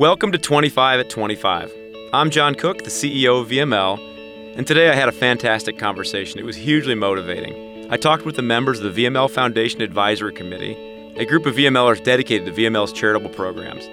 [0.00, 1.70] Welcome to 25 at 25.
[2.14, 6.40] I'm John Cook, the CEO of VML, and today I had a fantastic conversation.
[6.40, 7.86] It was hugely motivating.
[7.92, 10.72] I talked with the members of the VML Foundation Advisory Committee,
[11.16, 13.84] a group of VMLers dedicated to VML's charitable programs.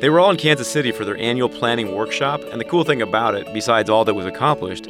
[0.00, 3.00] They were all in Kansas City for their annual planning workshop, and the cool thing
[3.00, 4.88] about it, besides all that was accomplished,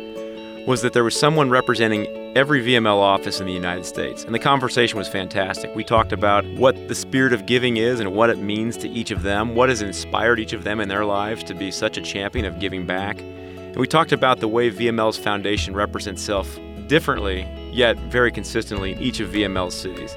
[0.67, 2.07] was that there was someone representing
[2.37, 4.25] every VML office in the United States.
[4.25, 5.75] And the conversation was fantastic.
[5.75, 9.11] We talked about what the spirit of giving is and what it means to each
[9.11, 12.01] of them, what has inspired each of them in their lives to be such a
[12.01, 13.21] champion of giving back.
[13.21, 19.01] And we talked about the way VML's foundation represents itself differently, yet very consistently in
[19.01, 20.17] each of VML's cities.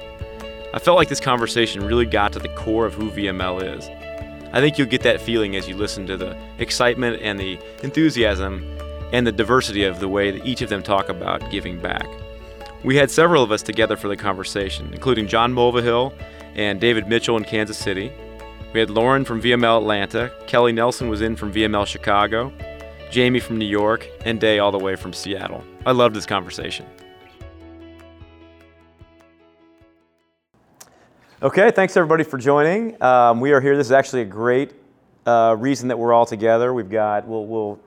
[0.72, 3.88] I felt like this conversation really got to the core of who VML is.
[4.52, 8.78] I think you'll get that feeling as you listen to the excitement and the enthusiasm
[9.12, 12.06] and the diversity of the way that each of them talk about giving back.
[12.84, 16.12] We had several of us together for the conversation, including John Mulvihill
[16.54, 18.12] and David Mitchell in Kansas City.
[18.72, 22.52] We had Lauren from VML Atlanta, Kelly Nelson was in from VML Chicago,
[23.10, 25.64] Jamie from New York, and Day all the way from Seattle.
[25.86, 26.84] I loved this conversation.
[31.44, 33.00] Okay, thanks everybody for joining.
[33.02, 33.76] Um, we are here.
[33.76, 34.72] This is actually a great
[35.26, 36.72] uh, reason that we're all together.
[36.72, 37.78] We've got, we'll, we'll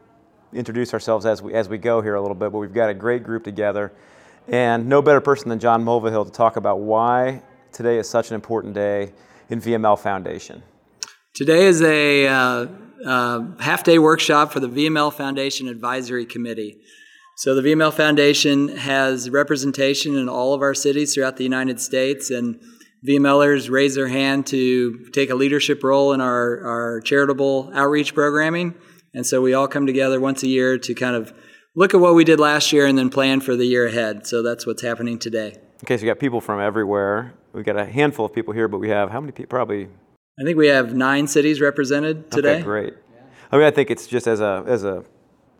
[0.53, 2.94] introduce ourselves as we, as we go here a little bit, but we've got a
[2.94, 3.92] great group together.
[4.48, 8.36] And no better person than John Mulvihill to talk about why today is such an
[8.36, 9.14] important day
[9.50, 10.64] in VML Foundation.
[11.34, 12.68] Today is a uh,
[13.06, 16.80] uh, half day workshop for the VML Foundation Advisory Committee.
[17.36, 22.31] So, the VML Foundation has representation in all of our cities throughout the United States,
[22.31, 22.59] and
[23.08, 28.73] VMLers raise their hand to take a leadership role in our, our charitable outreach programming.
[29.18, 31.34] And so we all come together once a year to kind of
[31.73, 34.28] look at what we did last year and then plan for the year ahead.
[34.28, 35.58] So that's what's happening today.
[35.84, 37.34] Okay, so you got people from everywhere.
[37.52, 39.50] We've got a handful of people here, but we have how many people?
[39.50, 39.90] Probably.
[40.40, 42.58] I think we have nine cities represented today.
[42.58, 42.94] Okay, great.
[43.52, 45.04] I mean, I think it's just as a as a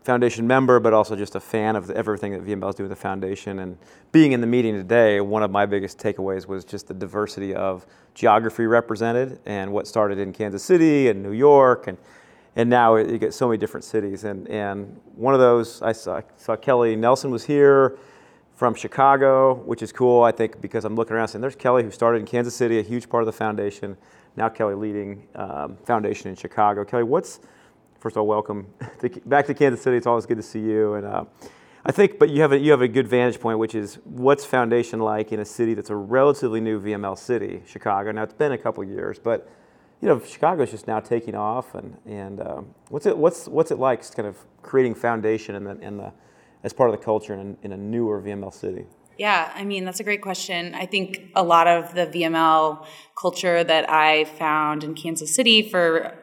[0.04, 3.02] foundation member, but also just a fan of everything that VML is doing with the
[3.02, 3.58] foundation.
[3.58, 3.76] And
[4.12, 7.86] being in the meeting today, one of my biggest takeaways was just the diversity of
[8.14, 11.98] geography represented and what started in Kansas City and New York and
[12.58, 14.24] and now you get so many different cities.
[14.24, 17.96] And, and one of those, I saw, saw Kelly Nelson was here
[18.56, 21.92] from Chicago, which is cool, I think, because I'm looking around saying, there's Kelly who
[21.92, 23.96] started in Kansas City, a huge part of the foundation.
[24.34, 26.84] Now Kelly leading um, foundation in Chicago.
[26.84, 27.38] Kelly, what's,
[28.00, 28.66] first of all, welcome
[28.98, 29.96] to, back to Kansas City.
[29.96, 30.94] It's always good to see you.
[30.94, 31.26] And uh,
[31.84, 34.44] I think, but you have, a, you have a good vantage point, which is what's
[34.44, 38.10] foundation like in a city that's a relatively new VML city, Chicago.
[38.10, 39.48] Now, it's been a couple years, but
[40.00, 43.78] you know, Chicago's just now taking off, and and um, what's it what's what's it
[43.78, 46.12] like, kind of creating foundation in the the
[46.62, 48.86] as part of the culture in in a newer VML city?
[49.18, 50.74] Yeah, I mean that's a great question.
[50.74, 52.86] I think a lot of the VML
[53.20, 56.14] culture that I found in Kansas City for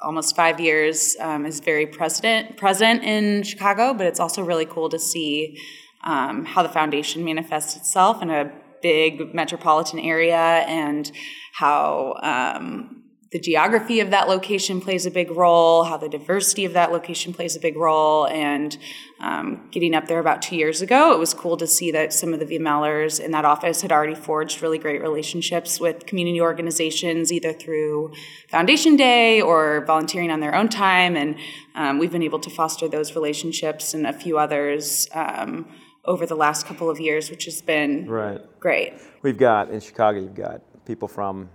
[0.00, 4.88] almost five years um, is very present present in Chicago, but it's also really cool
[4.90, 5.58] to see
[6.04, 8.52] um, how the foundation manifests itself in a
[8.82, 11.10] big metropolitan area and
[11.54, 13.03] how um,
[13.34, 17.34] the geography of that location plays a big role, how the diversity of that location
[17.34, 18.28] plays a big role.
[18.28, 18.78] And
[19.18, 22.32] um, getting up there about two years ago, it was cool to see that some
[22.32, 27.32] of the VMLers in that office had already forged really great relationships with community organizations,
[27.32, 28.12] either through
[28.50, 31.16] Foundation Day or volunteering on their own time.
[31.16, 31.34] And
[31.74, 35.08] um, we've been able to foster those relationships and a few others.
[35.12, 35.66] Um,
[36.06, 38.38] over the last couple of years, which has been right.
[38.60, 38.92] great.
[39.22, 41.48] We've got in Chicago, you've got people from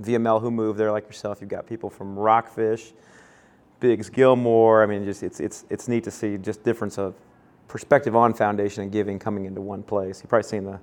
[0.00, 1.40] VML who moved there, like yourself.
[1.40, 2.92] You've got people from Rockfish,
[3.80, 4.82] Biggs, Gilmore.
[4.82, 7.14] I mean, just it's it's it's neat to see just difference of
[7.66, 10.20] perspective on foundation and giving coming into one place.
[10.20, 10.80] You've probably seen the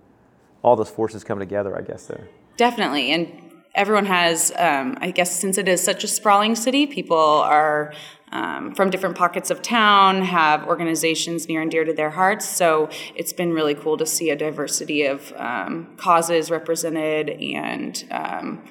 [0.61, 2.07] all those forces come together, I guess.
[2.07, 2.27] There.
[2.57, 3.31] Definitely, and
[3.73, 4.51] everyone has.
[4.57, 7.93] Um, I guess since it is such a sprawling city, people are.
[8.31, 12.45] Um, from different pockets of town, have organizations near and dear to their hearts.
[12.45, 18.63] So it's been really cool to see a diversity of um, causes represented and um,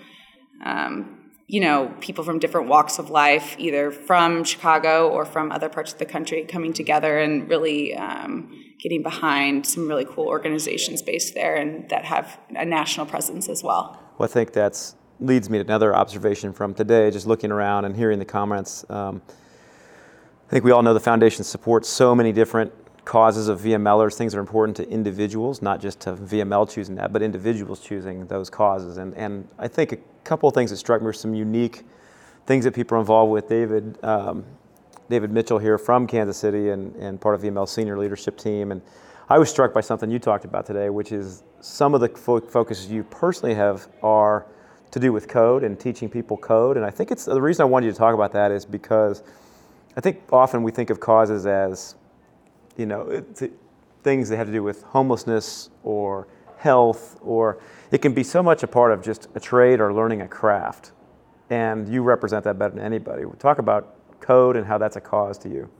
[0.62, 5.68] um, you know, people from different walks of life, either from Chicago or from other
[5.68, 11.03] parts of the country, coming together and really um, getting behind some really cool organizations
[11.03, 14.01] based there and that have a national presence as well.
[14.18, 17.95] Well, I think that leads me to another observation from today, just looking around and
[17.95, 18.84] hearing the comments.
[18.89, 19.22] Um,
[20.48, 22.72] I think we all know the foundation supports so many different
[23.04, 27.12] causes of VMLers, things that are important to individuals, not just to VML choosing that,
[27.12, 28.97] but individuals choosing those causes.
[28.97, 31.84] And, and I think couple of things that struck me were some unique
[32.47, 33.48] things that people are involved with.
[33.48, 34.44] David, um,
[35.09, 38.72] David Mitchell here from Kansas City and, and part of VML senior leadership team.
[38.72, 38.82] And
[39.28, 42.41] I was struck by something you talked about today, which is some of the fo-
[42.41, 44.47] focuses you personally have are
[44.91, 46.77] to do with code and teaching people code.
[46.77, 49.22] And I think it's the reason I wanted you to talk about that is because
[49.97, 51.94] I think often we think of causes as,
[52.77, 53.24] you know,
[54.03, 56.28] things that have to do with homelessness or
[56.65, 57.61] health, or
[57.93, 60.93] it can be so much a part of just a trade or learning a craft.
[61.51, 63.22] And you represent that better than anybody.
[63.39, 65.71] Talk about code and how that's a cause to you.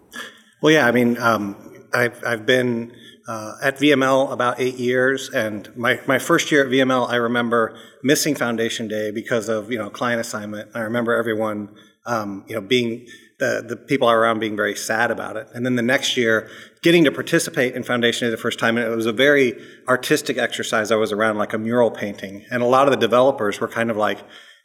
[0.61, 2.93] Well, yeah, I mean, um, I've, I've been
[3.27, 7.75] uh, at VML about eight years, and my, my first year at VML, I remember
[8.03, 10.71] missing Foundation Day because of you know client assignment.
[10.75, 11.71] I remember everyone
[12.05, 13.07] um, you know being
[13.39, 16.49] the the people around being very sad about it, and then the next year
[16.83, 20.39] getting to participate in Foundation Day the first time, and it was a very artistic
[20.39, 20.91] exercise.
[20.91, 23.91] I was around like a mural painting, and a lot of the developers were kind
[23.91, 24.19] of like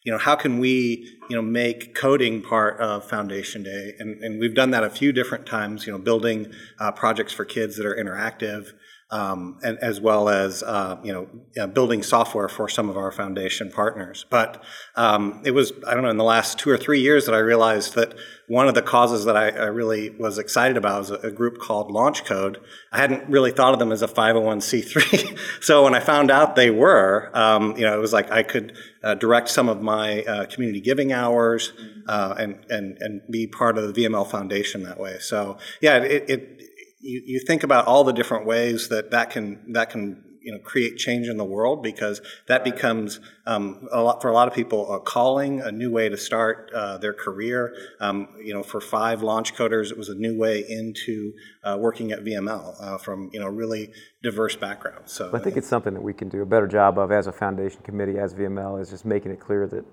[0.03, 3.95] you know, how can we, you know, make coding part of Foundation Day?
[3.99, 7.43] And, and we've done that a few different times, you know, building uh, projects for
[7.43, 8.71] kids that are interactive,
[9.11, 11.27] um, and as well as uh, you know
[11.59, 14.25] uh, building software for some of our foundation partners.
[14.29, 14.63] But
[14.95, 17.39] um, it was I don't know in the last two or three years that I
[17.39, 18.13] realized that
[18.47, 21.59] one of the causes that I, I really was excited about was a, a, group
[21.59, 22.59] called Launch Code.
[22.91, 26.71] I hadn't really thought of them as a 501c3, so when I found out they
[26.71, 30.45] were, um, you know, it was like I could uh, direct some of my uh,
[30.45, 31.73] community giving hours
[32.07, 35.17] uh, and and and be part of the VML Foundation that way.
[35.19, 36.68] So yeah, it, it
[36.99, 40.59] you, you think about all the different ways that that can that can you know
[40.59, 44.53] create change in the world because that becomes um, a lot for a lot of
[44.53, 47.75] people a calling, a new way to start uh, their career.
[47.99, 52.11] Um, you know, for five launch coders, it was a new way into uh, working
[52.11, 53.91] at VML uh, from you know really
[54.23, 55.11] diverse backgrounds.
[55.11, 57.31] So I think it's something that we can do a better job of as a
[57.31, 59.85] foundation committee, as VML, is just making it clear that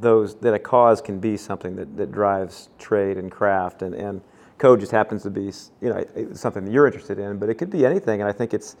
[0.00, 4.20] those that a cause can be something that, that drives trade and craft and, and
[4.58, 7.70] code just happens to be you know something that you're interested in, but it could
[7.70, 8.20] be anything.
[8.20, 8.76] And I think it's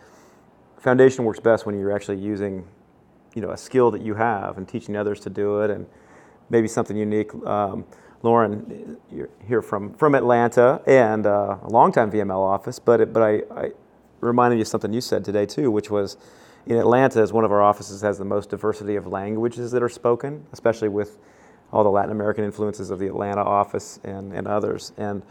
[0.78, 2.66] foundation works best when you're actually using
[3.34, 5.86] you know a skill that you have and teaching others to do it, and
[6.50, 7.32] maybe something unique.
[7.46, 7.84] Um,
[8.22, 13.22] Lauren, you're here from from Atlanta and uh, a longtime VML office, but it, but
[13.22, 13.70] I, I
[14.20, 16.16] reminded you of something you said today too, which was
[16.66, 19.88] in Atlanta, as one of our offices has the most diversity of languages that are
[19.88, 21.18] spoken, especially with
[21.72, 24.92] all the Latin American influences of the Atlanta office and, and others.
[24.98, 25.22] And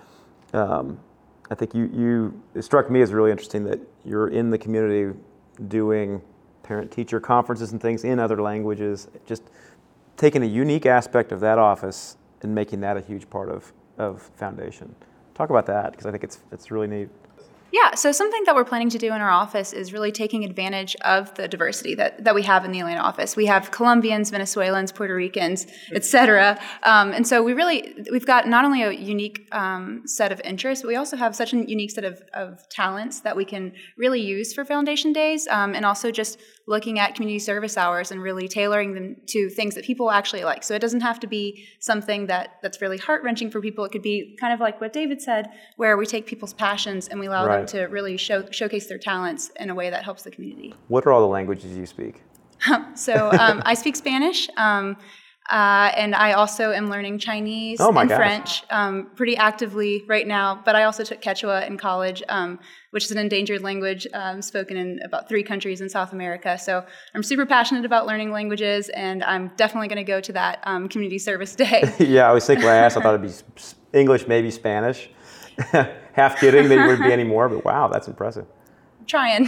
[0.53, 0.99] um,
[1.49, 5.17] I think you, you, it struck me as really interesting that you're in the community
[5.67, 6.21] doing
[6.63, 9.43] parent teacher conferences and things in other languages, just
[10.17, 14.21] taking a unique aspect of that office and making that a huge part of, of
[14.35, 14.93] Foundation.
[15.33, 17.09] Talk about that because I think it's, it's really neat.
[17.71, 20.95] Yeah, so something that we're planning to do in our office is really taking advantage
[21.01, 23.35] of the diversity that, that we have in the Atlanta office.
[23.35, 26.57] We have Colombians, Venezuelans, Puerto Ricans, et cetera.
[26.83, 30.81] Um, and so we really, we've got not only a unique um, set of interests,
[30.83, 34.21] but we also have such a unique set of, of talents that we can really
[34.21, 38.47] use for Foundation Days um, and also just looking at community service hours and really
[38.47, 40.63] tailoring them to things that people actually like.
[40.63, 43.85] So it doesn't have to be something that that's really heart wrenching for people.
[43.85, 47.19] It could be kind of like what David said, where we take people's passions and
[47.19, 47.59] we allow right.
[47.59, 50.75] them to really show, showcase their talents in a way that helps the community.
[50.89, 52.21] What are all the languages you speak?
[52.95, 54.49] so um, I speak Spanish.
[54.57, 54.97] Um,
[55.49, 58.17] uh, and I also am learning Chinese oh and gosh.
[58.17, 60.61] French um, pretty actively right now.
[60.65, 62.59] But I also took Quechua in college, um,
[62.97, 66.57] which is an endangered language um, spoken in about three countries in South America.
[66.57, 66.83] So
[67.13, 70.89] I'm super passionate about learning languages, and I'm definitely going to go to that um,
[70.89, 71.93] community service day.
[71.99, 75.11] yeah, I was thinking when I asked, I thought it'd be English, maybe Spanish.
[76.13, 78.47] Half kidding that it wouldn't be anymore, but wow, that's impressive
[79.05, 79.45] trying.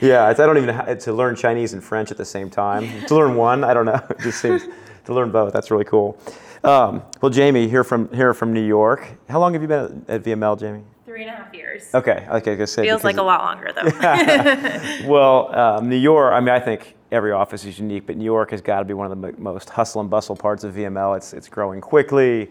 [0.00, 3.04] yeah, I don't even have to learn Chinese and French at the same time.
[3.06, 4.00] to learn one, I don't know.
[4.10, 4.62] It just seems
[5.06, 5.52] to learn both.
[5.52, 6.16] That's really cool.
[6.62, 9.18] Um, well, Jamie, here from here from New York.
[9.28, 10.84] How long have you been at, at VML, Jamie?
[11.14, 11.94] Three and a half years.
[11.94, 15.06] Okay, okay, I say feels like a lot longer though.
[15.08, 16.32] well, um, New York.
[16.32, 18.94] I mean, I think every office is unique, but New York has got to be
[18.94, 21.16] one of the most hustle and bustle parts of VML.
[21.16, 22.50] It's it's growing quickly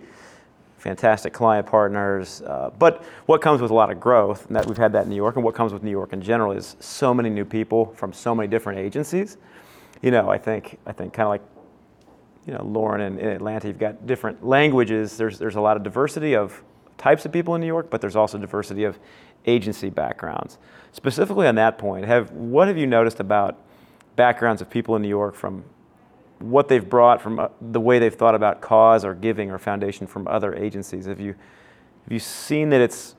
[0.78, 2.42] fantastic client partners.
[2.42, 5.10] Uh, but what comes with a lot of growth, and that we've had that in
[5.10, 7.94] New York, and what comes with New York in general is so many new people
[7.98, 9.36] from so many different agencies.
[10.02, 11.44] You know, I think I think kind of like
[12.48, 15.18] you know Lauren in, in Atlanta, you've got different languages.
[15.18, 16.64] There's there's a lot of diversity of
[16.98, 19.00] types of people in New York, but there's also diversity of
[19.46, 20.58] agency backgrounds.
[20.92, 23.60] Specifically on that point, have what have you noticed about
[24.16, 25.64] backgrounds of people in New York from
[26.44, 30.06] what they've brought from uh, the way they've thought about cause or giving or foundation
[30.06, 31.06] from other agencies.
[31.06, 31.34] Have you
[32.04, 33.16] have you seen that it's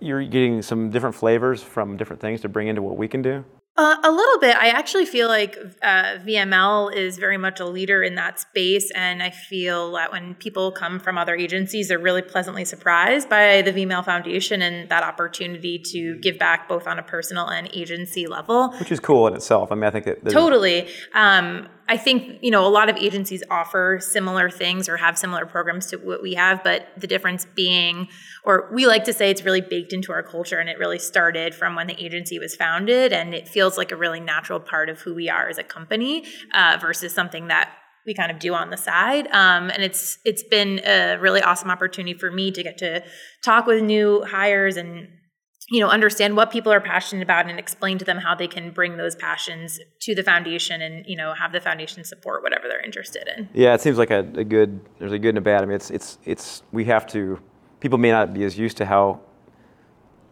[0.00, 3.44] you're getting some different flavors from different things to bring into what we can do?
[3.76, 4.56] Uh, a little bit.
[4.56, 8.92] I actually feel like uh, VML is very much a leader in that space.
[8.92, 13.62] And I feel that when people come from other agencies, they're really pleasantly surprised by
[13.62, 18.28] the VML Foundation and that opportunity to give back both on a personal and agency
[18.28, 18.72] level.
[18.74, 19.72] Which is cool in itself.
[19.72, 20.30] I mean, I think that.
[20.30, 20.86] Totally.
[21.12, 25.44] Um, I think you know a lot of agencies offer similar things or have similar
[25.46, 28.08] programs to what we have, but the difference being,
[28.44, 31.54] or we like to say, it's really baked into our culture, and it really started
[31.54, 35.00] from when the agency was founded, and it feels like a really natural part of
[35.00, 36.24] who we are as a company
[36.54, 37.70] uh, versus something that
[38.06, 39.26] we kind of do on the side.
[39.28, 43.02] Um, and it's it's been a really awesome opportunity for me to get to
[43.42, 45.08] talk with new hires and
[45.70, 48.70] you know understand what people are passionate about and explain to them how they can
[48.70, 52.84] bring those passions to the foundation and you know have the foundation support whatever they're
[52.84, 53.48] interested in.
[53.54, 55.62] Yeah it seems like a, a good there's a good and a bad.
[55.62, 57.40] I mean it's it's it's we have to
[57.80, 59.20] people may not be as used to how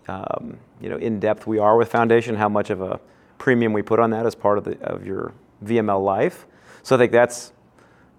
[0.08, 3.00] um, you know in depth we are with foundation how much of a
[3.38, 5.32] premium we put on that as part of the of your
[5.64, 6.46] vml life.
[6.82, 7.52] So i think that's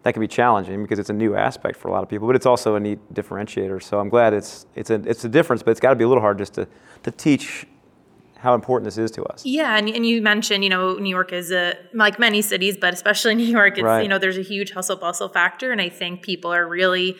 [0.03, 2.36] that can be challenging because it's a new aspect for a lot of people, but
[2.36, 3.81] it's also a neat differentiator.
[3.81, 6.07] So I'm glad it's it's a it's a difference, but it's got to be a
[6.07, 6.67] little hard just to
[7.03, 7.65] to teach
[8.38, 9.45] how important this is to us.
[9.45, 12.93] Yeah, and, and you mentioned, you know, New York is a like many cities, but
[12.93, 14.03] especially New York, it's right.
[14.03, 17.15] you know, there's a huge hustle bustle factor, and I think people are really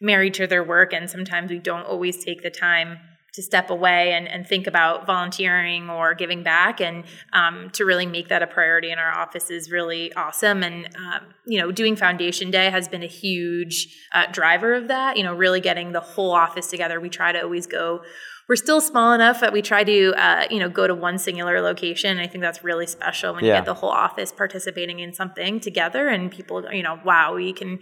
[0.00, 2.98] married to their work, and sometimes we don't always take the time
[3.38, 6.80] to step away and, and think about volunteering or giving back.
[6.80, 10.64] And um, to really make that a priority in our office is really awesome.
[10.64, 15.16] And um, you know doing foundation day has been a huge uh, driver of that
[15.16, 17.00] you know really getting the whole office together.
[17.00, 18.02] We try to always go
[18.48, 21.60] we're still small enough that we try to uh, you know go to one singular
[21.60, 22.18] location.
[22.18, 23.52] I think that's really special when yeah.
[23.52, 27.52] you get the whole office participating in something together and people you know wow we
[27.52, 27.78] can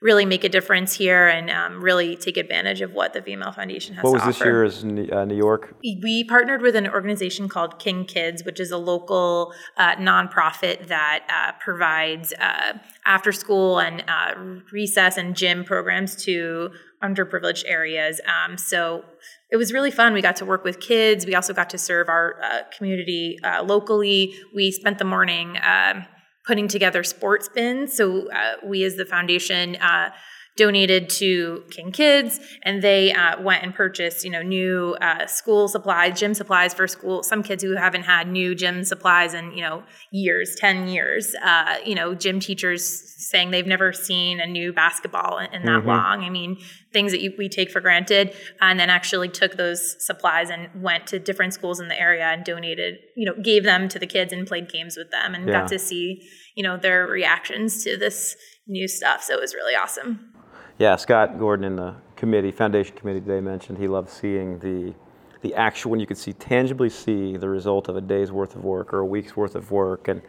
[0.00, 3.94] really make a difference here and um, really take advantage of what the VML Foundation
[3.94, 5.74] has what was this year as uh, New York?
[5.82, 11.26] We partnered with an organization called King Kids, which is a local uh, nonprofit that
[11.28, 14.34] uh, provides uh, after school and uh,
[14.72, 16.70] recess and gym programs to
[17.02, 18.20] underprivileged areas.
[18.26, 19.04] Um, so
[19.50, 20.12] it was really fun.
[20.12, 21.26] We got to work with kids.
[21.26, 24.34] We also got to serve our uh, community locally.
[24.54, 26.06] We spent the morning um,
[26.46, 27.94] putting together sports bins.
[27.94, 30.10] So uh, we, as the foundation, uh,
[30.56, 35.66] donated to King Kids, and they uh, went and purchased, you know, new uh, school
[35.66, 37.24] supplies, gym supplies for school.
[37.24, 39.82] Some kids who haven't had new gym supplies in, you know,
[40.12, 41.34] years, ten years.
[41.44, 45.80] Uh, you know, gym teachers saying they've never seen a new basketball in, in that
[45.80, 45.88] mm-hmm.
[45.88, 46.22] long.
[46.22, 46.58] I mean,
[46.92, 51.08] things that you, we take for granted, and then actually took those supplies and went
[51.08, 54.32] to different schools in the area and donated, you know, gave them to the kids
[54.32, 55.62] and played games with them, and yeah.
[55.62, 56.22] got to see,
[56.54, 58.36] you know, their reactions to this
[58.68, 59.22] new stuff.
[59.24, 60.30] So it was really awesome.
[60.78, 64.94] Yeah, Scott Gordon in the committee, foundation committee today mentioned he loved seeing the
[65.42, 68.64] the actual when you could see tangibly see the result of a day's worth of
[68.64, 70.22] work or a week's worth of work, and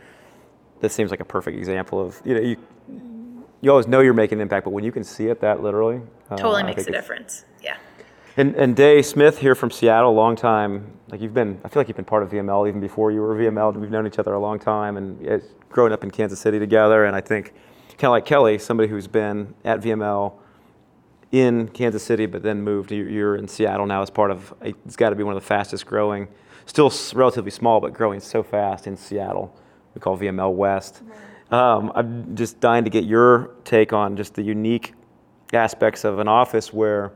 [0.82, 2.58] this seems like a perfect example of you know you
[3.62, 6.02] you always know you're making an impact, but when you can see it that literally,
[6.30, 7.46] uh, totally uh, makes a difference.
[7.64, 7.78] Yeah.
[8.38, 10.92] And, and Day Smith here from Seattle, long time.
[11.08, 13.34] Like you've been, I feel like you've been part of VML even before you were
[13.34, 13.76] VML.
[13.76, 17.06] We've known each other a long time, and growing up in Kansas City together.
[17.06, 17.54] And I think
[17.98, 20.34] kind of like Kelly, somebody who's been at VML
[21.32, 22.92] in Kansas City, but then moved.
[22.92, 24.54] You're in Seattle now as part of.
[24.62, 26.28] It's got to be one of the fastest growing,
[26.66, 29.56] still relatively small, but growing so fast in Seattle.
[29.94, 31.02] We call VML West.
[31.52, 34.94] Um, I'm just dying to get your take on just the unique
[35.54, 37.12] aspects of an office where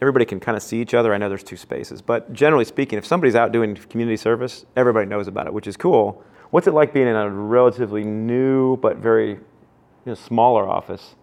[0.00, 1.12] everybody can kind of see each other.
[1.12, 5.06] I know there's two spaces, but generally speaking, if somebody's out doing community service, everybody
[5.06, 6.24] knows about it, which is cool.
[6.50, 9.38] What's it like being in a relatively new but very
[10.08, 11.14] you know, smaller office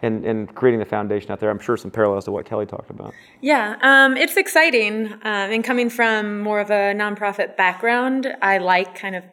[0.00, 1.50] and, and creating the foundation out there.
[1.50, 3.12] I'm sure some parallels to what Kelly talked about.
[3.42, 5.12] Yeah, um, it's exciting.
[5.12, 9.24] Um, and coming from more of a nonprofit background, I like kind of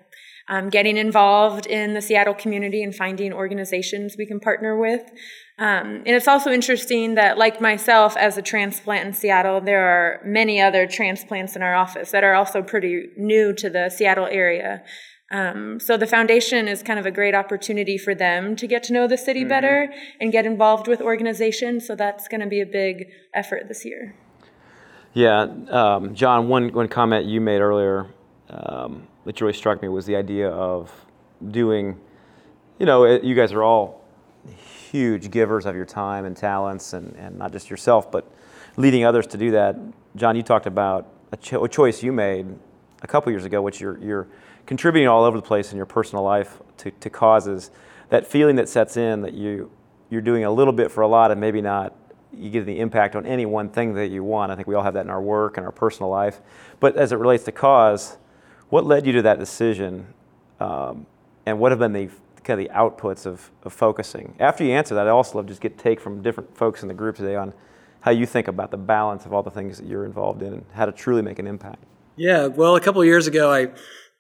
[0.50, 5.10] um, getting involved in the Seattle community and finding organizations we can partner with.
[5.60, 10.20] Um, and it's also interesting that, like myself, as a transplant in Seattle, there are
[10.26, 14.84] many other transplants in our office that are also pretty new to the Seattle area.
[15.34, 18.94] Um, so the foundation is kind of a great opportunity for them to get to
[18.94, 19.50] know the city mm-hmm.
[19.50, 21.88] better and get involved with organizations.
[21.88, 24.16] So that's going to be a big effort this year.
[25.14, 26.48] Yeah, um, John.
[26.48, 28.08] One one comment you made earlier
[28.50, 30.92] um, that really struck me was the idea of
[31.50, 32.00] doing.
[32.80, 34.04] You know, it, you guys are all
[34.92, 38.32] huge givers of your time and talents, and, and not just yourself, but
[38.78, 39.76] leading others to do that.
[40.16, 42.48] John, you talked about a, cho- a choice you made
[43.02, 44.28] a couple years ago, which you're, you're
[44.66, 47.72] contributing all over the place in your personal life to, to causes,
[48.10, 49.72] that feeling that sets in that you,
[50.10, 51.96] you're doing a little bit for a lot and maybe not
[52.36, 54.52] you get the impact on any one thing that you want.
[54.52, 56.42] I think we all have that in our work and our personal life.
[56.80, 58.18] But as it relates to cause,
[58.70, 60.08] what led you to that decision?
[60.60, 61.06] Um,
[61.46, 62.10] and what have been the
[62.44, 64.36] kind of the outputs of, of focusing?
[64.40, 66.94] After you answer that, I also love just get take from different folks in the
[66.94, 67.54] group today on
[68.02, 70.66] how you think about the balance of all the things that you're involved in and
[70.74, 71.84] how to truly make an impact.
[72.16, 73.70] Yeah, well, a couple years ago, I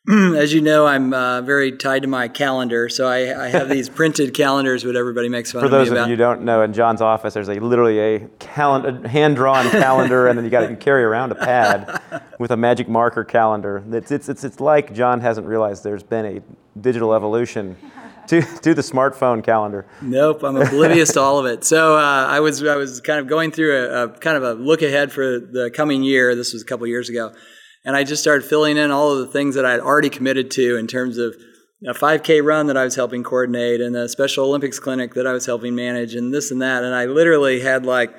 [0.35, 3.87] as you know, I'm uh, very tied to my calendar, so I, I have these
[3.99, 4.83] printed calendars.
[4.83, 6.03] What everybody makes fun For of those me about.
[6.03, 10.27] of you who don't know, in John's office, there's a literally a calendar, hand-drawn calendar,
[10.27, 12.01] and then you got to carry around a pad
[12.39, 13.81] with a magic marker calendar.
[13.91, 17.77] It's, it's, it's, it's like John hasn't realized there's been a digital evolution
[18.27, 19.85] to, to the smartphone calendar.
[20.01, 21.63] Nope, I'm oblivious to all of it.
[21.63, 24.53] So uh, I was I was kind of going through a, a kind of a
[24.53, 26.35] look ahead for the coming year.
[26.35, 27.33] This was a couple years ago,
[27.85, 30.51] and I just started filling in all of the things that I had already committed
[30.51, 31.35] to in terms of
[31.85, 35.33] a 5K run that I was helping coordinate and a Special Olympics clinic that I
[35.33, 36.83] was helping manage and this and that.
[36.83, 38.15] And I literally had like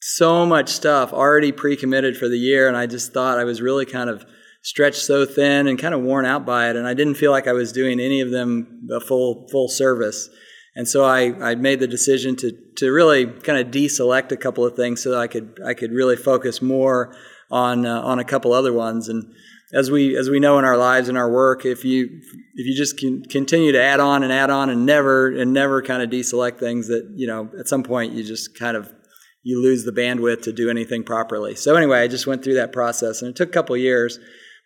[0.00, 3.86] so much stuff already pre-committed for the year, and I just thought I was really
[3.86, 4.24] kind of
[4.62, 7.46] stretched so thin and kind of worn out by it, and I didn't feel like
[7.46, 10.28] I was doing any of them a full full service.
[10.74, 14.64] And so I, I made the decision to to really kind of deselect a couple
[14.64, 17.14] of things so that I could I could really focus more
[17.50, 19.08] on uh, on a couple other ones.
[19.08, 19.32] And
[19.72, 22.08] as we as we know in our lives and our work, if you
[22.54, 25.82] if you just can continue to add on and add on and never and never
[25.82, 28.92] kind of deselect things that you know at some point you just kind of
[29.42, 31.54] you lose the bandwidth to do anything properly.
[31.54, 34.18] So anyway, I just went through that process, and it took a couple of years,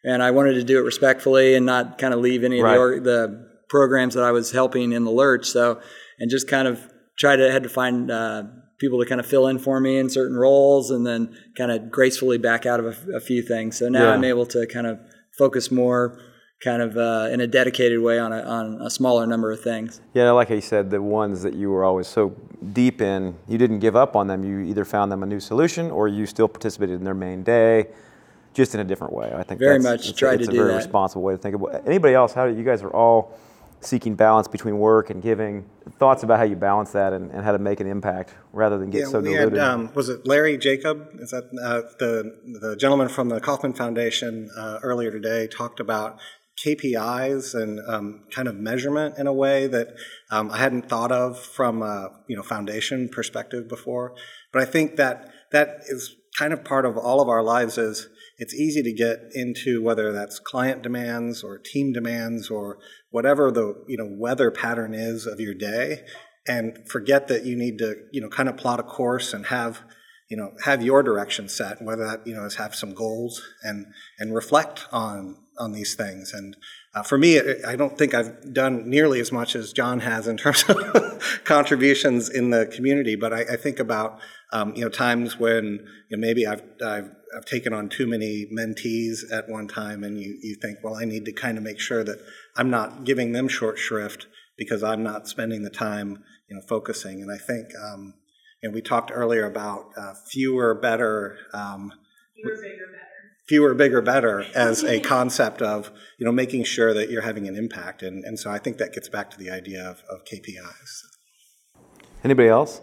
[0.04, 3.00] and I wanted to do it respectfully and not kind of leave any of the,
[3.00, 5.46] the programs that I was helping in the lurch.
[5.46, 5.80] So
[6.18, 6.80] and just kind of
[7.18, 8.44] try to had to find uh,
[8.82, 11.20] people to kind of fill in for me in certain roles, and then
[11.56, 13.78] kind of gracefully back out of a, a few things.
[13.78, 14.12] So now Yeah.
[14.14, 14.98] I'm able to kind of
[15.38, 16.18] focus more.
[16.64, 20.00] Kind of uh, in a dedicated way on a, on a smaller number of things.
[20.14, 22.36] Yeah, like I said the ones that you were always so
[22.72, 24.44] deep in, you didn't give up on them.
[24.44, 27.88] You either found them a new solution or you still participated in their main day,
[28.54, 29.32] just in a different way.
[29.36, 30.76] I think Very much it's tried a, it's to a do very that.
[30.84, 31.82] responsible way to think about.
[31.84, 32.32] Anybody else?
[32.32, 33.36] How do you guys are all
[33.84, 35.68] seeking balance between work and giving?
[35.98, 38.90] Thoughts about how you balance that and, and how to make an impact rather than
[38.90, 39.58] get Yeah, so diluted.
[39.58, 41.08] had, um, was it Larry Jacob?
[41.20, 46.18] Is that uh, the the gentleman from the Kauffman Foundation uh, earlier today talked about
[46.64, 49.88] KPIs and um, kind of measurement in a way that
[50.30, 54.14] um, I hadn't thought of from a you know foundation perspective before.
[54.52, 57.78] But I think that that is kind of part of all of our lives.
[57.78, 58.08] Is
[58.42, 62.78] it's easy to get into whether that's client demands or team demands or
[63.10, 66.04] whatever the you know weather pattern is of your day,
[66.48, 69.82] and forget that you need to you know kind of plot a course and have
[70.28, 73.86] you know have your direction set, whether that you know is have some goals and
[74.18, 76.32] and reflect on on these things.
[76.32, 76.56] And
[76.94, 80.36] uh, for me, I don't think I've done nearly as much as John has in
[80.36, 84.18] terms of contributions in the community, but I, I think about
[84.52, 88.46] um, you know times when you know, maybe I've, I've I've taken on too many
[88.52, 91.80] mentees at one time, and you you think, well, I need to kind of make
[91.80, 92.18] sure that
[92.56, 94.26] I'm not giving them short shrift
[94.58, 97.22] because I'm not spending the time you know focusing.
[97.22, 97.68] And I think.
[97.82, 98.14] Um,
[98.64, 101.92] and we talked earlier about uh, fewer, better, um,
[102.36, 103.11] fewer, bigger, better
[104.54, 108.38] as a concept of you know making sure that you're having an impact, and and
[108.38, 111.02] so I think that gets back to the idea of, of KPIs.
[112.24, 112.80] Anybody else?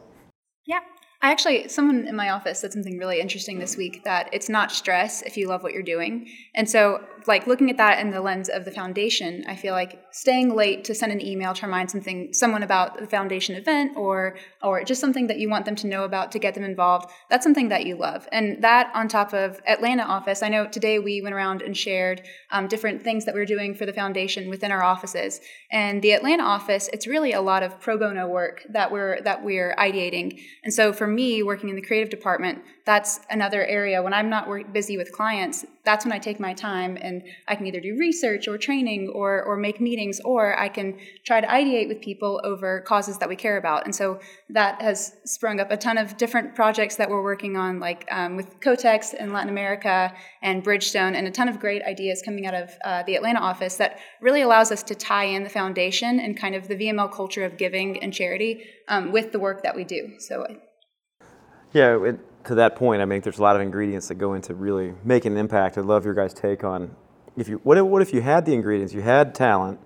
[0.66, 0.80] Yeah.
[1.22, 4.72] I actually, someone in my office said something really interesting this week that it's not
[4.72, 6.30] stress if you love what you're doing.
[6.56, 10.02] And so, like, looking at that in the lens of the foundation, I feel like
[10.12, 14.38] staying late to send an email to remind something, someone about the foundation event or,
[14.64, 17.44] or just something that you want them to know about to get them involved, that's
[17.44, 18.26] something that you love.
[18.32, 22.24] And that on top of Atlanta office, I know today we went around and shared
[22.52, 25.42] um, different things that we are doing for the foundation within our offices.
[25.70, 29.44] And the Atlanta office, it's really a lot of pro bono work that we're that
[29.44, 30.42] we're ideating.
[30.64, 34.48] And so for me, working in the creative department, that's another area when I'm not
[34.48, 35.66] work- busy with clients.
[35.84, 39.44] That's when I take my time and I can either do research or training or
[39.44, 43.36] or make meetings or I can try to ideate with people over causes that we
[43.36, 43.86] care about.
[43.86, 44.20] And so
[44.50, 48.36] that has sprung up a ton of different projects that we're working on, like um,
[48.36, 52.56] with Kotex in Latin America and Bridgestone, and a ton of great ideas coming out
[52.56, 56.38] of uh, the Atlanta office that really allows us to tie in the foundation and
[56.38, 59.84] kind of the VML culture of giving and charity um, with the work that we
[59.84, 60.14] do.
[60.20, 60.46] So
[61.72, 64.54] Yeah, it, to that point, I mean, there's a lot of ingredients that go into
[64.54, 65.78] really making an impact.
[65.78, 66.96] I'd love your guys' take on
[67.40, 69.80] if you what if, what if you had the ingredients, you had talent,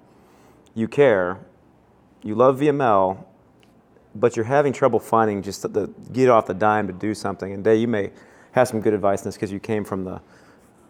[0.73, 1.39] you care,
[2.23, 3.23] you love VML,
[4.15, 7.53] but you're having trouble finding just the, the get off the dime to do something.
[7.53, 8.11] And Day, you may
[8.53, 10.21] have some good advice on this because you came from the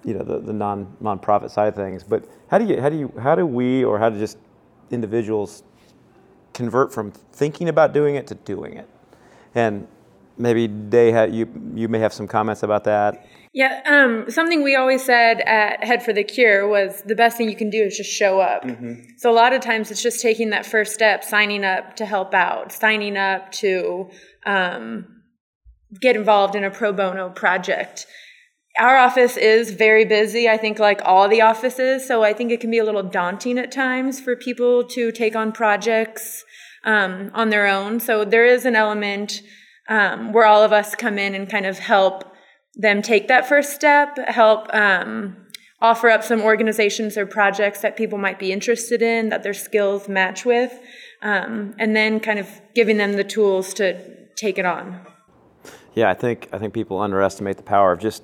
[0.05, 2.03] you know the, the non nonprofit side of things.
[2.03, 4.37] But how do you how do you how do we or how do just
[4.89, 5.63] individuals
[6.53, 8.89] convert from thinking about doing it to doing it?
[9.53, 9.87] And
[10.37, 13.25] maybe Day, ha- you you may have some comments about that.
[13.55, 17.47] Yeah, um, something we always said at Head for the Cure was the best thing
[17.49, 18.65] you can do is just show up.
[19.17, 22.33] So a lot of times it's just taking that first step, signing up to help
[22.33, 24.09] out, signing up to
[24.47, 25.05] um,
[26.01, 28.07] get involved in a pro bono project.
[28.79, 32.07] our office is very busy, I think, like all the offices.
[32.07, 35.35] So I think it can be a little daunting at times for people to take
[35.35, 36.43] on projects
[36.83, 37.99] um, on their own.
[37.99, 39.41] So there is an element
[39.89, 42.23] um, where all of us come in and kind of help
[42.75, 45.37] them take that first step, help um,
[45.81, 50.07] offer up some organizations or projects that people might be interested in, that their skills
[50.07, 50.79] match with,
[51.21, 55.05] um, and then kind of giving them the tools to take it on.
[55.93, 58.23] Yeah, I think I think people underestimate the power of just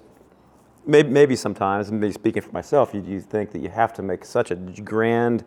[0.87, 4.25] maybe, maybe sometimes, maybe speaking for myself, you, you think that you have to make
[4.25, 5.43] such a grand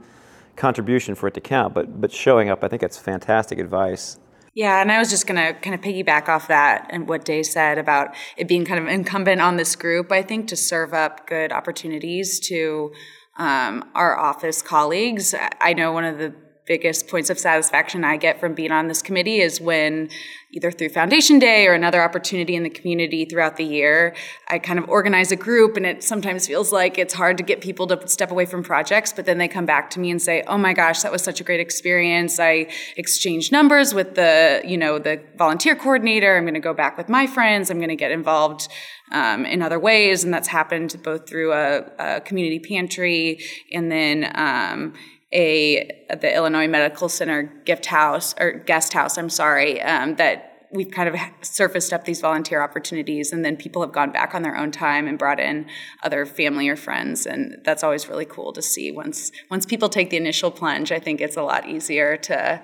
[0.55, 1.75] contribution for it to count.
[1.75, 4.19] But but showing up, I think that's fantastic advice.
[4.55, 7.43] Yeah, and I was just going to kind of piggyback off that and what Day
[7.43, 11.27] said about it being kind of incumbent on this group, I think, to serve up
[11.27, 12.93] good opportunities to
[13.39, 15.35] um, our office colleagues.
[15.61, 16.35] I know one of the
[16.67, 20.09] biggest points of satisfaction I get from being on this committee is when
[20.53, 24.15] either through Foundation Day or another opportunity in the community throughout the year,
[24.49, 27.63] I kind of organize a group and it sometimes feels like it's hard to get
[27.63, 30.43] people to step away from projects, but then they come back to me and say,
[30.47, 32.39] "Oh my gosh, that was such a great experience.
[32.39, 36.37] I exchanged numbers with the, you know, the volunteer coordinator.
[36.37, 37.71] I'm going to go back with my friends.
[37.71, 38.69] I'm going to get involved
[39.11, 43.41] um, in other ways." And that's happened both through a, a community pantry
[43.73, 44.93] and then um,
[45.33, 49.17] a the Illinois Medical Center gift house or guest house.
[49.17, 53.83] I'm sorry um, that we've kind of surfaced up these volunteer opportunities, and then people
[53.83, 55.67] have gone back on their own time and brought in
[56.03, 58.91] other family or friends, and that's always really cool to see.
[58.91, 62.63] Once once people take the initial plunge, I think it's a lot easier to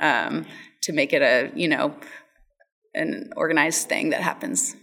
[0.00, 0.46] um,
[0.82, 1.94] to make it a you know
[2.94, 4.74] an organized thing that happens.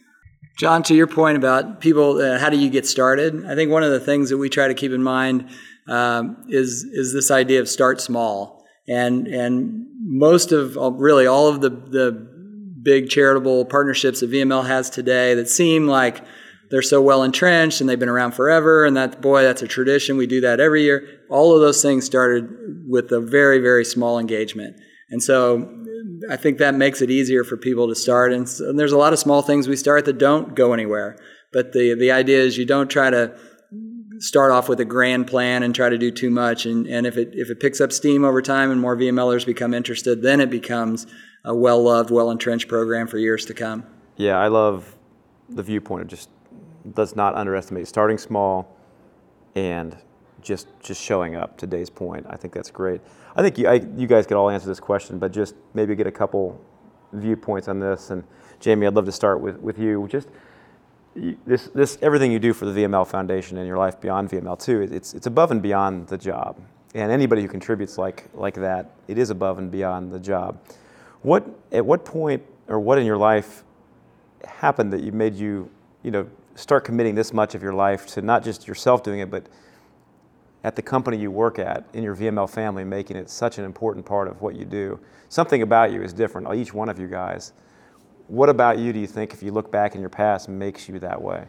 [0.57, 3.45] John, to your point about people, uh, how do you get started?
[3.45, 5.49] I think one of the things that we try to keep in mind
[5.87, 11.61] um, is is this idea of start small, and and most of really all of
[11.61, 12.35] the the
[12.81, 16.23] big charitable partnerships that VML has today that seem like
[16.69, 20.17] they're so well entrenched and they've been around forever, and that boy, that's a tradition.
[20.17, 21.07] We do that every year.
[21.29, 22.49] All of those things started
[22.87, 24.75] with a very very small engagement,
[25.09, 25.83] and so
[26.29, 28.33] I think that makes it easier for people to start.
[28.33, 31.17] And, so, and there's a lot of small things we start that don't go anywhere.
[31.53, 33.37] But the the idea is you don't try to
[34.19, 36.65] start off with a grand plan and try to do too much.
[36.65, 39.73] And, and if, it, if it picks up steam over time and more VMLers become
[39.73, 41.07] interested, then it becomes
[41.43, 43.85] a well loved, well entrenched program for years to come.
[44.17, 44.95] Yeah, I love
[45.49, 46.29] the viewpoint of just
[46.93, 48.77] does not underestimate starting small
[49.55, 49.97] and
[50.41, 51.57] just just showing up.
[51.57, 53.01] To Day's point, I think that's great.
[53.35, 56.07] I think you, I, you guys could all answer this question, but just maybe get
[56.07, 56.61] a couple
[57.11, 58.11] viewpoints on this.
[58.11, 58.23] And
[58.59, 60.07] Jamie, I'd love to start with, with you.
[60.09, 60.29] Just
[61.15, 64.81] this, this, everything you do for the VML Foundation and your life beyond VML too,
[64.81, 66.59] it's, it's above and beyond the job.
[66.93, 70.59] And anybody who contributes like, like that, it is above and beyond the job.
[71.21, 73.63] What, at what point or what in your life
[74.45, 75.69] happened that you made you,
[76.03, 79.29] you know, start committing this much of your life to not just yourself doing it,
[79.29, 79.47] but
[80.63, 84.05] at the company you work at, in your VML family, making it such an important
[84.05, 84.99] part of what you do?
[85.29, 87.53] Something about you is different, each one of you guys.
[88.27, 90.99] What about you do you think, if you look back in your past, makes you
[90.99, 91.45] that way?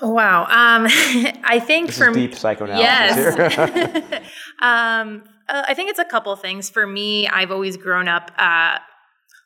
[0.00, 0.42] Oh, wow.
[0.42, 0.86] Um,
[1.44, 4.22] I think this for deep psychoanalysis yes.
[4.62, 6.68] um, uh, I think it's a couple things.
[6.68, 8.78] For me, I've always grown up uh,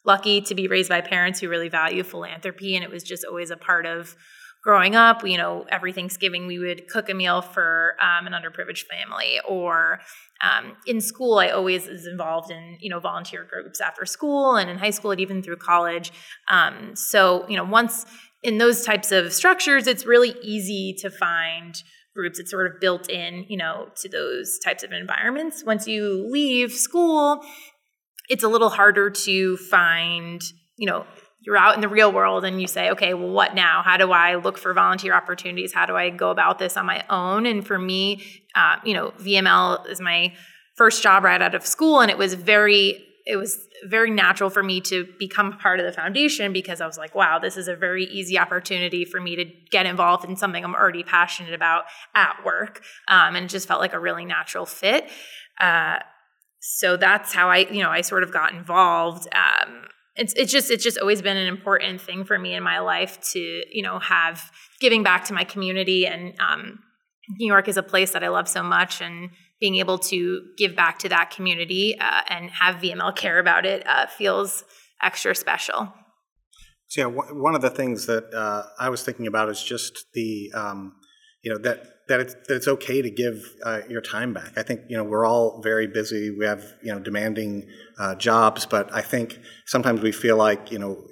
[0.04, 3.50] lucky to be raised by parents who really value philanthropy, and it was just always
[3.50, 4.16] a part of
[4.62, 8.84] growing up, you know, every Thanksgiving we would cook a meal for um, an underprivileged
[8.84, 9.40] family.
[9.48, 10.00] Or
[10.42, 14.68] um, in school, I always was involved in, you know, volunteer groups after school and
[14.68, 16.12] in high school and even through college.
[16.48, 18.04] Um, so, you know, once
[18.42, 21.82] in those types of structures, it's really easy to find
[22.14, 22.38] groups.
[22.38, 25.64] It's sort of built in, you know, to those types of environments.
[25.64, 27.42] Once you leave school,
[28.28, 30.40] it's a little harder to find,
[30.76, 31.04] you know,
[31.42, 33.83] you're out in the real world and you say, okay, well, what now?
[33.83, 35.72] How do I look for volunteer opportunities?
[35.72, 37.46] How do I go about this on my own?
[37.46, 38.22] And for me,
[38.55, 40.35] uh, you know, VML is my
[40.76, 44.62] first job right out of school, and it was very, it was very natural for
[44.62, 47.76] me to become part of the foundation because I was like, wow, this is a
[47.76, 52.37] very easy opportunity for me to get involved in something I'm already passionate about at
[52.44, 55.09] work, um, and it just felt like a really natural fit.
[55.59, 55.98] Uh,
[56.61, 59.26] so that's how I, you know, I sort of got involved.
[59.35, 59.85] Um,
[60.20, 63.18] it's it's just it's just always been an important thing for me in my life
[63.33, 63.40] to
[63.72, 66.78] you know have giving back to my community and um,
[67.38, 69.30] New York is a place that I love so much and
[69.61, 73.87] being able to give back to that community uh, and have VML care about it
[73.87, 74.64] uh, feels
[75.02, 75.92] extra special.
[76.88, 80.04] So yeah, w- one of the things that uh, I was thinking about is just
[80.12, 80.96] the um,
[81.42, 84.52] you know that that it's, that it's okay to give uh, your time back.
[84.56, 86.30] I think you know we're all very busy.
[86.30, 87.68] We have you know demanding
[88.00, 91.04] uh, jobs, but I think sometimes we feel like you know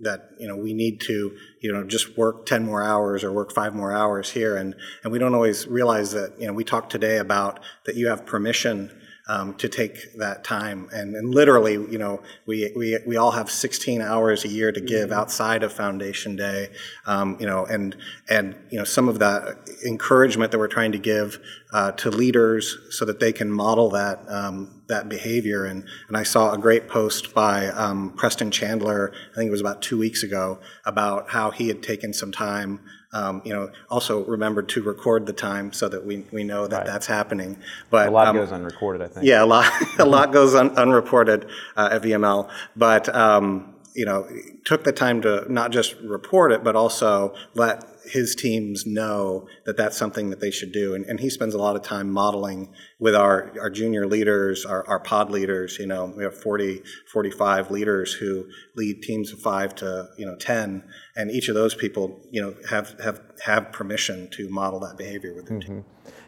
[0.00, 3.52] that you know we need to you know just work 10 more hours or work
[3.52, 6.90] five more hours here and and we don't always realize that you know we talked
[6.90, 8.90] today about that you have permission
[9.30, 10.88] um, to take that time.
[10.92, 14.80] And, and, literally, you know, we, we, we all have 16 hours a year to
[14.80, 15.20] give mm-hmm.
[15.20, 16.70] outside of Foundation Day,
[17.06, 17.96] um, you know, and,
[18.28, 21.38] and, you know, some of that encouragement that we're trying to give
[21.72, 25.64] uh, to leaders so that they can model that, um, that behavior.
[25.64, 29.60] And, and I saw a great post by um, Preston Chandler, I think it was
[29.60, 32.80] about two weeks ago, about how he had taken some time
[33.12, 36.76] um, you know, also remembered to record the time so that we, we know that
[36.78, 36.86] right.
[36.86, 37.58] that's happening.
[37.90, 39.26] But a lot um, goes unrecorded, I think.
[39.26, 42.48] Yeah, a lot a lot goes un, unreported uh, at VML.
[42.76, 44.28] But um, you know,
[44.64, 49.76] took the time to not just report it, but also let his teams know that
[49.76, 50.94] that's something that they should do.
[50.94, 54.86] And, and he spends a lot of time modeling with our, our junior leaders, our,
[54.88, 55.78] our pod leaders.
[55.78, 58.46] You know, we have 40, 45 leaders who
[58.76, 60.82] lead teams of five to, you know, 10.
[61.16, 65.34] And each of those people, you know, have, have, have permission to model that behavior
[65.34, 65.74] with their mm-hmm.
[65.74, 65.84] team.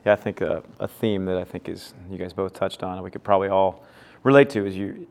[0.07, 2.95] Yeah, I think a, a theme that I think is, you guys both touched on,
[2.95, 3.85] and we could probably all
[4.23, 5.07] relate to is you,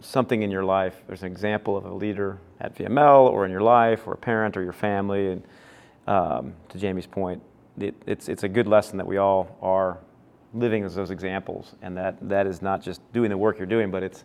[0.00, 3.62] something in your life, there's an example of a leader at VML or in your
[3.62, 5.42] life or a parent or your family, and
[6.10, 7.40] um, to Jamie's point,
[7.78, 9.98] it, it's, it's a good lesson that we all are
[10.52, 13.92] living as those examples, and that, that is not just doing the work you're doing,
[13.92, 14.24] but it's,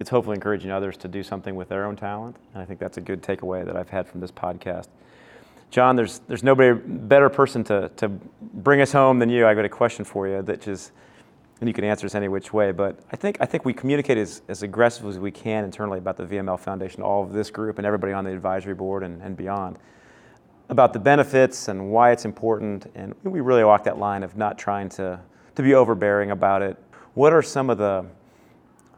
[0.00, 2.36] it's hopefully encouraging others to do something with their own talent.
[2.54, 4.88] And I think that's a good takeaway that I've had from this podcast.
[5.70, 9.46] John, there's, there's nobody better person to, to bring us home than you.
[9.46, 10.92] I've got a question for you that just,
[11.60, 14.16] and you can answer this any which way, but I think, I think we communicate
[14.16, 17.76] as, as aggressively as we can internally about the VML Foundation, all of this group
[17.76, 19.78] and everybody on the advisory board and, and beyond
[20.70, 22.90] about the benefits and why it's important.
[22.94, 25.20] And we really walk that line of not trying to,
[25.56, 26.78] to be overbearing about it.
[27.14, 28.06] What are some of the,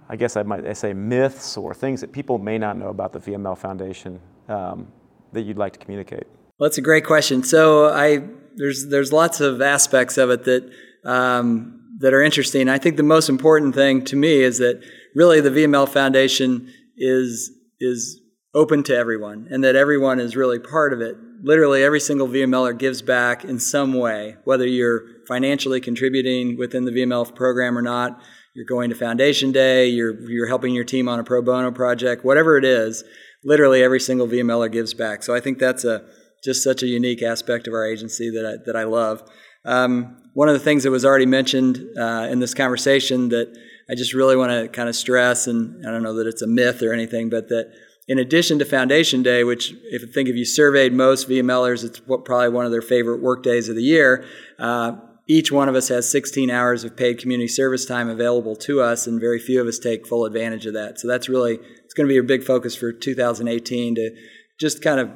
[0.09, 3.19] I guess I might say, myths or things that people may not know about the
[3.19, 4.87] VML Foundation um,
[5.33, 6.27] that you'd like to communicate?
[6.59, 7.43] Well, that's a great question.
[7.43, 8.23] So I
[8.55, 10.71] there's there's lots of aspects of it that
[11.05, 12.69] um, that are interesting.
[12.69, 14.83] I think the most important thing to me is that
[15.15, 18.21] really the VML Foundation is is
[18.55, 22.79] open to everyone, and that everyone is really part of it literally every single VMLer
[22.79, 28.21] gives back in some way, whether you're financially contributing within the VML program or not,
[28.55, 32.25] you're going to Foundation Day, you're, you're helping your team on a pro bono project,
[32.25, 33.03] whatever it is,
[33.45, 35.23] literally every single VMLer gives back.
[35.23, 36.05] So I think that's a
[36.45, 39.23] just such a unique aspect of our agency that I, that I love.
[39.65, 43.57] Um, one of the things that was already mentioned uh, in this conversation that
[43.89, 46.47] I just really want to kind of stress, and I don't know that it's a
[46.47, 47.73] myth or anything, but that
[48.09, 51.99] in addition to Foundation Day, which if I think if you surveyed most VMLers, it's
[52.07, 54.25] what, probably one of their favorite work days of the year.
[54.59, 54.97] Uh,
[55.29, 59.07] each one of us has 16 hours of paid community service time available to us,
[59.07, 60.99] and very few of us take full advantage of that.
[60.99, 64.17] So that's really it's going to be a big focus for 2018 to
[64.59, 65.11] just kind of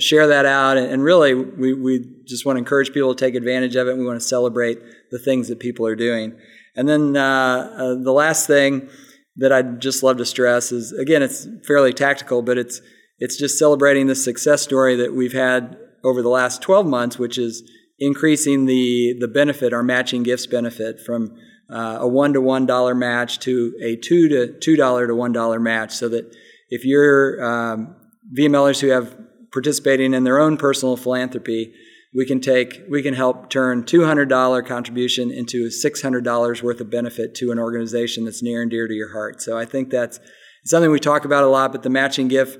[0.00, 3.76] share that out, and, really we, we just want to encourage people to take advantage
[3.76, 3.96] of it.
[3.96, 6.36] We want to celebrate the things that people are doing.
[6.74, 8.88] And then uh, uh, the last thing
[9.36, 12.80] that I'd just love to stress is again, it's fairly tactical, but it's
[13.18, 17.38] it's just celebrating the success story that we've had over the last 12 months, which
[17.38, 17.68] is
[17.98, 21.36] increasing the the benefit, our matching gifts benefit, from
[21.70, 25.32] uh, a one to one dollar match to a two to two dollar to one
[25.32, 26.34] dollar match, so that
[26.70, 27.96] if you're um,
[28.36, 29.16] VMLers who have
[29.52, 31.72] participating in their own personal philanthropy,
[32.14, 37.50] we can take we can help turn $200 contribution into $600 worth of benefit to
[37.50, 39.42] an organization that's near and dear to your heart.
[39.42, 40.20] So i think that's
[40.64, 42.58] something we talk about a lot but the matching gift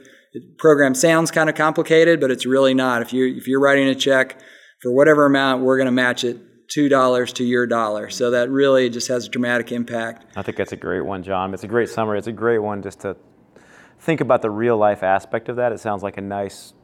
[0.59, 3.03] program sounds kind of complicated but it's really not.
[3.03, 4.41] If you if you're writing a check
[4.83, 6.39] for whatever amount we're going to match it
[6.69, 8.11] two dollars to your dollar.
[8.11, 10.37] So that really just has a dramatic impact.
[10.37, 11.55] I think that's a great one john.
[11.55, 12.19] It's a great summary.
[12.19, 13.17] It's a great one just to
[14.01, 15.73] think about the real life aspect of that.
[15.73, 16.75] It sounds like a nice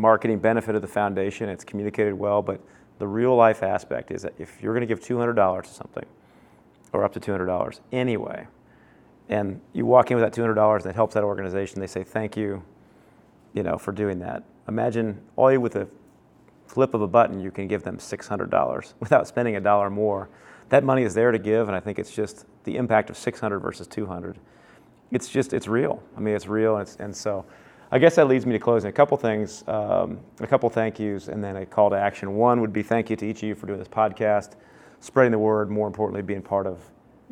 [0.00, 1.48] marketing benefit of the foundation.
[1.48, 2.60] It's communicated well, but
[2.98, 6.06] the real life aspect is that if you're going to give $200 to something,
[6.92, 8.46] or up to $200 anyway,
[9.28, 12.36] and you walk in with that $200 and it helps that organization, they say thank
[12.36, 12.62] you,
[13.54, 14.42] you know, for doing that.
[14.66, 15.86] Imagine all you with a
[16.66, 20.28] flip of a button, you can give them $600 without spending a dollar more.
[20.70, 23.58] That money is there to give, and I think it's just the impact of 600
[23.58, 24.38] versus 200.
[25.10, 26.02] It's just it's real.
[26.16, 27.44] I mean, it's real, and, it's, and so
[27.92, 28.88] I guess that leads me to closing.
[28.88, 32.36] A couple things, um, a couple thank yous, and then a call to action.
[32.36, 34.52] One would be thank you to each of you for doing this podcast,
[35.00, 36.78] spreading the word, more importantly, being part of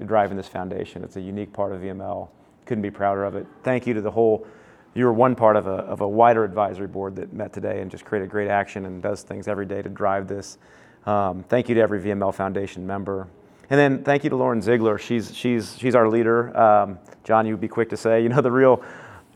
[0.05, 1.05] driving this foundation.
[1.05, 2.29] It's a unique part of VML.
[2.67, 3.47] Couldn't be prouder of it.
[3.63, 4.49] Thank you to the whole,
[4.95, 8.05] you're one part of a, of a wider advisory board that met today and just
[8.05, 10.59] created great action and does things every day to drive this.
[11.07, 13.29] Um, thank you to every VML Foundation member.
[13.71, 14.99] And then thank you to Lauren Ziegler.
[14.99, 16.57] She's, she's, she's our leader.
[16.59, 18.83] Um, John, you'd be quick to say, you know, the real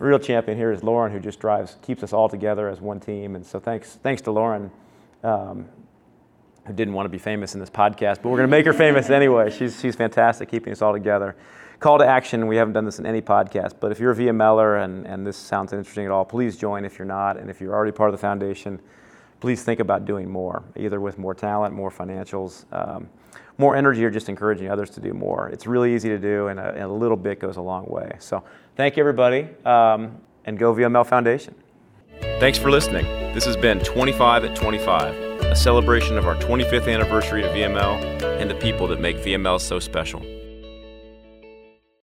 [0.03, 3.37] real champion here is Lauren, who just drives, keeps us all together as one team.
[3.37, 4.71] And so thanks, thanks to Lauren,
[5.23, 5.69] um,
[6.67, 8.73] who didn't want to be famous in this podcast, but we're going to make her
[8.73, 9.51] famous anyway.
[9.51, 11.37] She's, she's fantastic keeping us all together.
[11.79, 14.85] Call to action, we haven't done this in any podcast, but if you're a VMLer
[14.85, 17.37] and, and this sounds interesting at all, please join if you're not.
[17.37, 18.81] And if you're already part of the foundation,
[19.41, 23.09] please think about doing more, either with more talent, more financials, um,
[23.59, 25.49] more energy, or just encouraging others to do more.
[25.49, 28.17] It's really easy to do, and a, and a little bit goes a long way.
[28.21, 28.45] So
[28.77, 31.55] thank you, everybody, um, and go VML Foundation.
[32.41, 33.05] Thanks for listening.
[33.35, 38.51] This has been 25 at 25, a celebration of our 25th anniversary of VML and
[38.51, 40.21] the people that make VML so special.